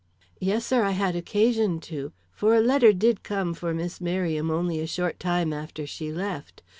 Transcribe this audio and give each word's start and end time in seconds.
"Yes, 0.39 0.65
sir, 0.65 0.81
I 0.83 0.93
had 0.97 1.15
occasion 1.15 1.79
to, 1.81 2.11
for 2.31 2.55
a 2.55 2.59
letter 2.59 2.91
did 2.91 3.21
come 3.21 3.53
for 3.53 3.71
Miss 3.71 4.01
Merriam 4.01 4.49
only 4.49 4.79
a 4.79 4.87
short 4.87 5.19
time 5.19 5.53
after 5.53 5.85
she 5.85 6.11
left. 6.11 6.63